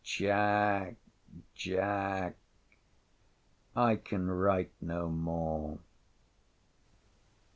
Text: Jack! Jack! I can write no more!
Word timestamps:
Jack! 0.03 0.95
Jack! 1.53 2.35
I 3.75 3.97
can 3.97 4.31
write 4.31 4.71
no 4.81 5.09
more! 5.09 5.77